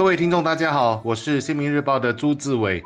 [0.00, 2.82] 各位听众，大家好，我是《新民日报》的朱志伟。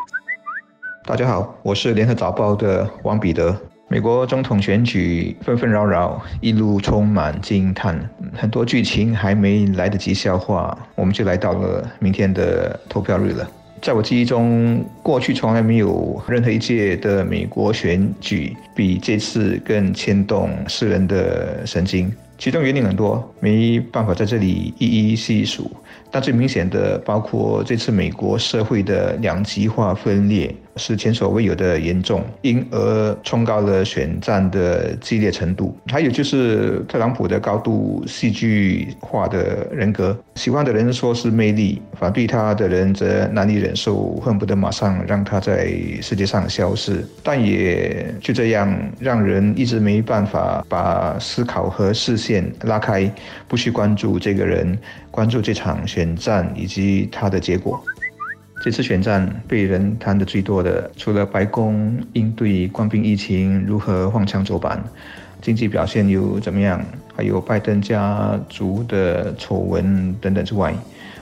[1.05, 3.57] 大家好，我是《联合早报》的王彼得。
[3.87, 7.97] 美国总统选举纷纷扰扰，一路充满惊叹，
[8.37, 13.49] 很多剧情还没来得及消化，我们就来到了明天的投票日了。
[13.81, 22.13] 在我记忆中，过去从来没有任何一届的美国选举比这次更牵动世人的神经。
[22.37, 25.71] 其中原因很多，没办法在这里一一细数。
[26.11, 35.77] 但最明显的，包括这次美国社会的两极化分裂是前所未有的严重，因而冲高了选战的激烈程度。
[35.87, 47.05] 还有就是特朗普的高度戏剧化的人格，喜欢的人说是魅力，反对他的人则难以忍受，恨不得马上让他在世界上消失。
[47.23, 53.11] 但也就这样，让人一直没办法把思考和视线拉开，
[53.47, 54.77] 不去关注这个人。
[55.11, 57.81] 关注这场选战以及它的结果。
[58.65, 64.83] 这次选战被人谈的最多的，除了白宫应对官兵疫情如何放枪走板，
[65.43, 66.83] 经济表现又怎么样，
[67.15, 70.75] 还有拜登家族的丑闻等等之外，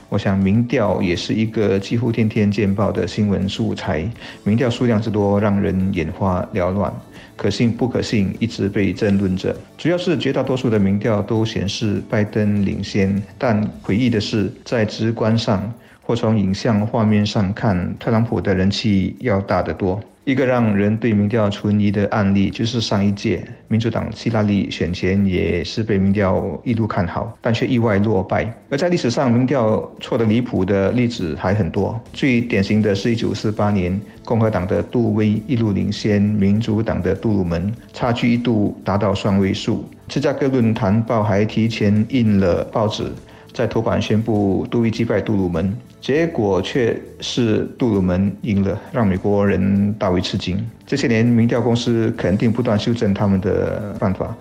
[0.07, 4.09] 我想民调也是一个几乎天天见报的新闻素材。
[4.45, 6.93] 民调数量之多，让人眼花缭乱。
[7.35, 15.61] 可信不可信一直被争论着，主要是绝大多数的民调都显示拜登领先，但诡异的是，在直观上
[16.05, 19.99] 或从影像画面上看，特朗普的人气要大得多。
[20.25, 28.49] 一个让人对民调存疑的案例，就是上一届民主党希拉里选前也是被民调一路看好，但却意外落败。
[28.69, 31.99] 而在历史上，民调错得离谱的例子还很多。
[32.13, 39.83] 最典型的是一九四八年，共和党的杜威一路领先民主党的杜鲁门，差距一度达到双位数。
[40.07, 43.11] 芝加哥论坛报还提前印了报纸。
[43.53, 50.57] 在头版宣布杜伊击败杜鲁门，结果却是杜鲁门赢了，让美国人大为吃惊。
[50.87, 54.35] 这些年，民调公司肯定不断修正他们的办法。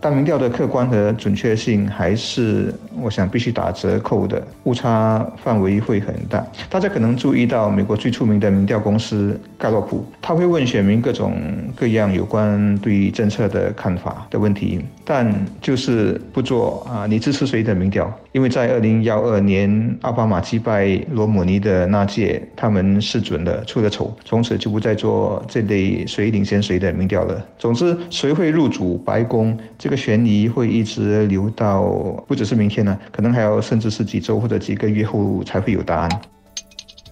[0.00, 2.72] 但民调的客观和准确性还是，
[3.02, 6.46] 我想必须打折扣的，误差范围会很大。
[6.70, 11.36] 大家可能注意到，美国最出名的民调公司盖洛普，他会问选民各种
[11.74, 18.08] 各样有关对政策的看法的问题，但就是不做啊，你支持谁的民调？
[18.32, 27.42] 因为在二零幺二年奥巴马击败罗姆尼的那届，他们是准了，出了丑，从此就不再做这类谁领先谁的民调了。
[27.58, 29.58] 总之，谁会入主白宫？
[29.78, 31.82] 这个悬疑会一直留到
[32.26, 36.20] 不只是明天呢，可能还要甚至是几周或者几个月后才会有答案。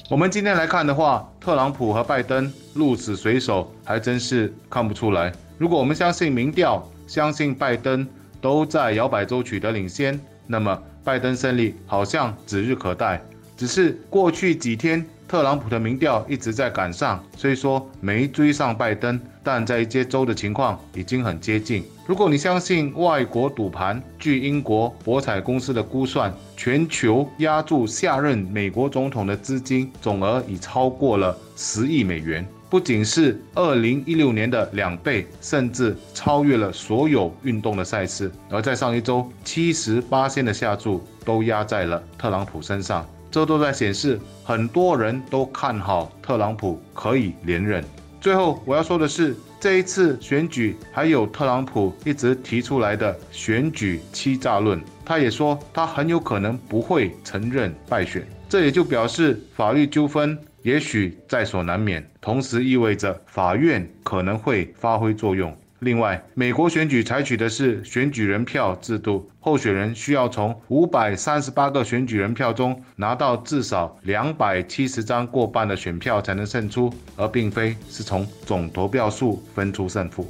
[0.08, 5.32] 我们今天来看的话，特朗普和拜登鹿死谁手还真是看不出来。
[5.58, 8.06] 如果我们相信民调，相信拜登
[8.40, 13.22] 都在摇摆州取得领先，那么拜登胜利好像指日可待。
[13.56, 15.06] 只是过去几天。
[15.28, 21.82] 特朗普的民调一直在赶上，虽说没追上拜登，但在一些州的情况已经很接近。
[22.06, 38.30] 如果你相信外国赌盘，据英国博彩公司的估算，全球押注下任美国总统的资金总额已超过了十亿美元，不仅是二零一六年的两倍，甚至超越了所有运动的赛事。
[38.50, 43.06] 而在上一周，七十八仙的下注都压在了特朗普身上。
[43.30, 47.84] 这都在显示，很多人都看好特朗普可以连任。
[48.20, 65.56] 最后我要说的是，这一次选举还有特朗普一直提出来的选举欺诈论，他也说他很有可能不会承认败选，这也就表示法律纠纷也许在所难免，同时意味着法院可能会发挥作用。
[65.78, 80.28] 另外，美国选举采取的是选举人票制度，候选人需要从五百三十八个选举人票中拿到至少两百七十张过半的选票才能胜出，而并非是从总投票数分出胜负。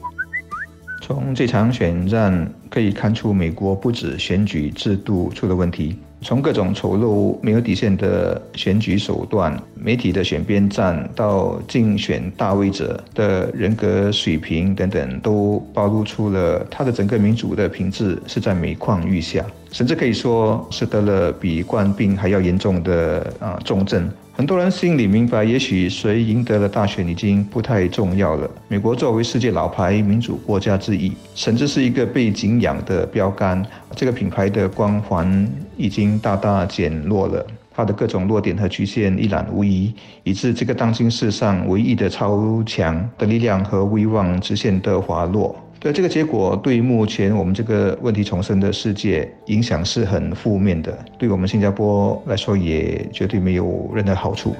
[1.00, 5.98] 从这场选战可以看出，美国不止选举制度出了问题。
[6.26, 24.10] 从各种丑陋、没有底线的选举手段、媒体的选边站，到竞选大位者的人格水平等等，都暴露出了他的整个民主的品质是在每况愈下，甚至可以说是得了比冠病还要严重的啊重症。
[24.36, 28.46] 很多人心里明白，也许谁赢得了大选已经不太重要了。
[28.68, 37.46] 美国作为世界老牌民主国家之一，甚至是一个被敬仰的标杆，这个品牌的光环已经大大减弱了。
[37.74, 45.56] 它的各种弱点和局限一览无遗，以致这个当今世上唯一的超强的力量和威望直线的滑落。
[45.78, 54.54] 对这个结果，对于目前我们这个问题丛生的世界影响是很负面的，对我们新加坡来说也绝对没有任何好处。